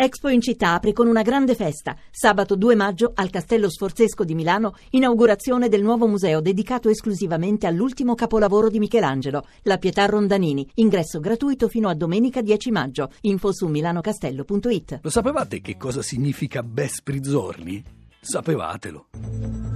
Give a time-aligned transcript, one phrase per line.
[0.00, 1.96] Expo in città apre con una grande festa.
[2.08, 8.14] Sabato 2 maggio al Castello Sforzesco di Milano, inaugurazione del nuovo museo dedicato esclusivamente all'ultimo
[8.14, 10.64] capolavoro di Michelangelo, la Pietà Rondanini.
[10.74, 13.10] Ingresso gratuito fino a domenica 10 maggio.
[13.22, 15.00] Info su milanocastello.it.
[15.02, 17.82] Lo sapevate che cosa significa Besprizzorni?
[18.20, 19.67] Sapevatelo.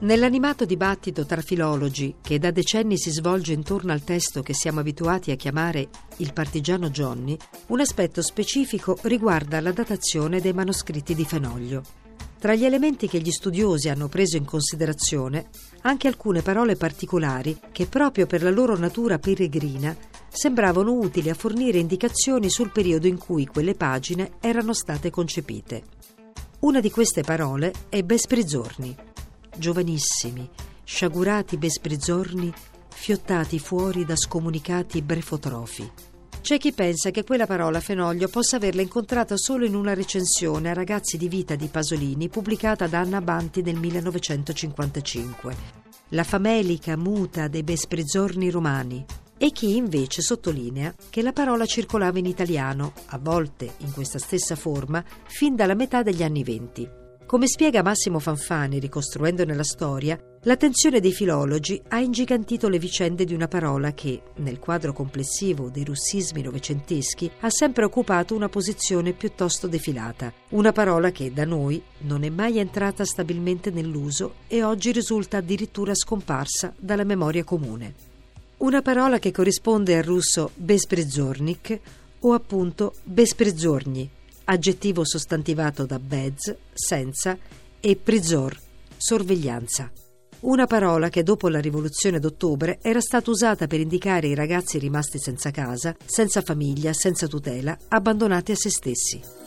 [0.00, 5.32] Nell'animato dibattito tra filologi che da decenni si svolge intorno al testo che siamo abituati
[5.32, 5.88] a chiamare
[6.18, 7.36] il partigiano Johnny,
[7.68, 11.82] un aspetto specifico riguarda la datazione dei manoscritti di Fenoglio.
[12.38, 15.48] Tra gli elementi che gli studiosi hanno preso in considerazione,
[15.80, 19.96] anche alcune parole particolari che proprio per la loro natura peregrina
[20.28, 25.82] sembravano utili a fornire indicazioni sul periodo in cui quelle pagine erano state concepite.
[26.60, 29.07] Una di queste parole è Besprizzorni
[29.58, 30.48] giovanissimi,
[30.84, 32.52] sciagurati besprizzorni,
[32.88, 35.90] fiottati fuori da scomunicati brefotrofi.
[36.40, 40.74] C'è chi pensa che quella parola Fenoglio possa averla incontrata solo in una recensione a
[40.74, 45.56] ragazzi di vita di Pasolini pubblicata da Anna Banti nel 1955.
[46.10, 49.04] La famelica muta dei besprizzorni romani,
[49.36, 54.56] e chi invece sottolinea che la parola circolava in italiano, a volte in questa stessa
[54.56, 56.88] forma, fin dalla metà degli anni venti.
[57.28, 63.34] Come spiega Massimo Fanfani, ricostruendone la storia, l'attenzione dei filologi ha ingigantito le vicende di
[63.34, 69.66] una parola che, nel quadro complessivo dei russismi novecenteschi, ha sempre occupato una posizione piuttosto
[69.66, 70.32] defilata.
[70.52, 75.94] Una parola che, da noi, non è mai entrata stabilmente nell'uso e oggi risulta addirittura
[75.94, 77.94] scomparsa dalla memoria comune.
[78.56, 81.80] Una parola che corrisponde al russo besprezornik
[82.20, 84.16] o appunto besprezorni,
[84.50, 87.38] aggettivo sostantivato da bez, senza,
[87.80, 88.58] e prizor,
[88.96, 89.90] sorveglianza.
[90.40, 95.18] Una parola che dopo la rivoluzione d'ottobre era stata usata per indicare i ragazzi rimasti
[95.18, 99.37] senza casa, senza famiglia, senza tutela, abbandonati a se stessi.